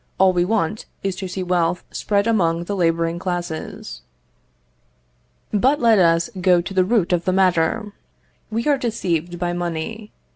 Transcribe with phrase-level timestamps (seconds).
[0.17, 4.01] All we want is to see wealth spread among the labouring classes."
[5.53, 7.93] But let us go to the root of the matter.
[8.49, 10.11] We are deceived by money.